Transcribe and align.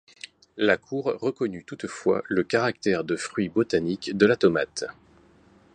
La 0.57 0.77
Cour 0.77 1.13
reconnut 1.21 1.63
toutefois 1.63 2.23
le 2.27 2.41
caractère 2.43 3.03
de 3.03 3.15
fruit 3.15 3.49
botanique 3.49 4.17
de 4.17 4.25
la 4.25 4.35
tomate. 4.35 4.85